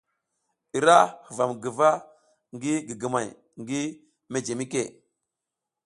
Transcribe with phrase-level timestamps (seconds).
[0.77, 1.89] I ra huvam guva
[2.55, 3.27] ngi gigimay
[3.61, 3.81] ngi
[4.31, 4.83] mejemike.